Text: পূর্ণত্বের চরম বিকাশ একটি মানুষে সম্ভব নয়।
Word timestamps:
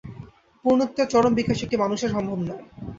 পূর্ণত্বের 0.65 1.07
চরম 1.07 1.33
বিকাশ 1.33 1.57
একটি 1.61 1.77
মানুষে 1.77 2.05
সম্ভব 2.09 2.39
নয়। 2.41 2.63